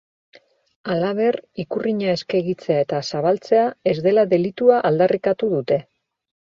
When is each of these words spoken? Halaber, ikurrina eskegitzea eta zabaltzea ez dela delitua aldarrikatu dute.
Halaber, 0.93 1.37
ikurrina 1.65 2.09
eskegitzea 2.15 2.81
eta 2.87 3.03
zabaltzea 3.13 3.69
ez 3.95 3.97
dela 4.11 4.27
delitua 4.35 4.85
aldarrikatu 4.93 5.57
dute. 5.59 5.85